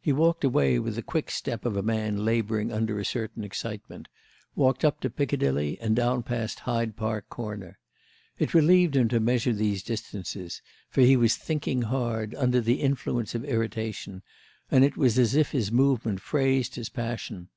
He 0.00 0.12
walked 0.12 0.42
away 0.42 0.80
with 0.80 0.96
the 0.96 1.00
quick 1.02 1.30
step 1.30 1.64
of 1.64 1.76
a 1.76 1.80
man 1.84 2.24
labouring 2.24 2.72
under 2.72 2.98
a 2.98 3.04
certain 3.04 3.44
excitement; 3.44 4.08
walked 4.56 4.84
up 4.84 4.98
to 4.98 5.08
Piccadilly 5.08 5.78
and 5.80 5.94
down 5.94 6.24
past 6.24 6.58
Hyde 6.66 6.96
Park 6.96 7.28
Corner. 7.28 7.78
It 8.36 8.52
relieved 8.52 8.96
him 8.96 9.06
to 9.10 9.20
measure 9.20 9.52
these 9.52 9.84
distances, 9.84 10.60
for 10.88 11.02
he 11.02 11.16
was 11.16 11.36
thinking 11.36 11.82
hard, 11.82 12.34
under 12.34 12.60
the 12.60 12.80
influence 12.80 13.32
of 13.36 13.44
irritation, 13.44 14.22
and 14.72 14.82
it 14.84 14.96
was 14.96 15.16
as 15.20 15.36
if 15.36 15.52
his 15.52 15.70
movement 15.70 16.20
phrased 16.20 16.74
his 16.74 16.88
passion. 16.88 17.48